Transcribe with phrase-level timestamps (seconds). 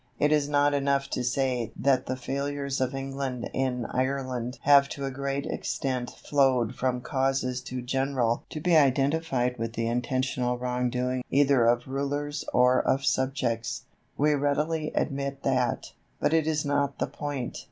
[0.17, 5.05] It is not enough to say that the failures of England in Ireland have to
[5.05, 10.89] a great extent flowed from causes too general to be identified with the intentional wrong
[10.89, 13.83] doing either of rulers or of subjects.
[14.17, 17.59] We readily admit that, but it is not the point.